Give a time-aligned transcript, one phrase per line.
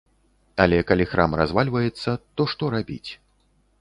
[0.63, 3.11] Але калі храм развальваецца, то што рабіць.